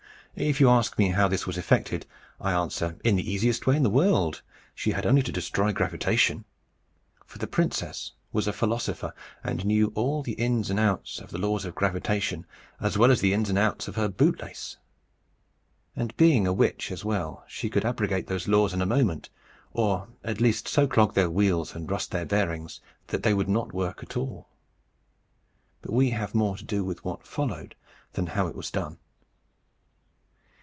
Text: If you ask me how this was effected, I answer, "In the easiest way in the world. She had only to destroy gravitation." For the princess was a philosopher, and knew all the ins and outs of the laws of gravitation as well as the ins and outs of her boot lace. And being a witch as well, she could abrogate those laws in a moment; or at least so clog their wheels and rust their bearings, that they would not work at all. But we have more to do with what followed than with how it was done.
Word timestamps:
If 0.33 0.61
you 0.61 0.69
ask 0.69 0.97
me 0.97 1.09
how 1.09 1.27
this 1.27 1.45
was 1.45 1.57
effected, 1.57 2.05
I 2.39 2.53
answer, 2.53 2.95
"In 3.03 3.17
the 3.17 3.29
easiest 3.31 3.67
way 3.67 3.75
in 3.75 3.83
the 3.83 3.89
world. 3.89 4.41
She 4.73 4.91
had 4.91 5.05
only 5.05 5.21
to 5.23 5.31
destroy 5.31 5.73
gravitation." 5.73 6.45
For 7.25 7.37
the 7.37 7.47
princess 7.47 8.13
was 8.31 8.47
a 8.47 8.53
philosopher, 8.53 9.13
and 9.43 9.65
knew 9.65 9.91
all 9.93 10.23
the 10.23 10.31
ins 10.35 10.69
and 10.69 10.79
outs 10.79 11.19
of 11.19 11.31
the 11.31 11.37
laws 11.37 11.65
of 11.65 11.75
gravitation 11.75 12.45
as 12.79 12.97
well 12.97 13.11
as 13.11 13.19
the 13.19 13.33
ins 13.33 13.49
and 13.49 13.57
outs 13.59 13.89
of 13.89 13.97
her 13.97 14.07
boot 14.07 14.41
lace. 14.41 14.77
And 15.97 16.15
being 16.15 16.47
a 16.47 16.53
witch 16.53 16.93
as 16.93 17.03
well, 17.03 17.43
she 17.45 17.69
could 17.69 17.83
abrogate 17.83 18.27
those 18.27 18.47
laws 18.47 18.73
in 18.73 18.81
a 18.81 18.85
moment; 18.85 19.29
or 19.73 20.07
at 20.23 20.39
least 20.39 20.65
so 20.65 20.87
clog 20.87 21.13
their 21.13 21.29
wheels 21.29 21.75
and 21.75 21.91
rust 21.91 22.11
their 22.11 22.25
bearings, 22.25 22.79
that 23.07 23.23
they 23.23 23.33
would 23.33 23.49
not 23.49 23.73
work 23.73 24.01
at 24.01 24.15
all. 24.15 24.47
But 25.81 25.91
we 25.91 26.11
have 26.11 26.33
more 26.33 26.55
to 26.55 26.63
do 26.63 26.85
with 26.85 27.03
what 27.03 27.27
followed 27.27 27.75
than 28.13 28.23
with 28.23 28.33
how 28.35 28.47
it 28.47 28.55
was 28.55 28.71
done. 28.71 28.97